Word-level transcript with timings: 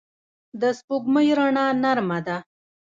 د 0.61 0.63
سپوږمۍ 0.77 1.27
رڼا 1.37 1.65
نرمه 1.83 2.19
ده 2.27 2.37